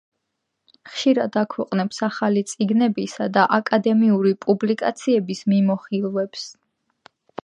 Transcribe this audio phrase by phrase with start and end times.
[0.91, 6.47] ხშირად აქვეყნებს ახალი წიგნებისა და აკადემიური პუბლიკაციების მიმოხილვებს.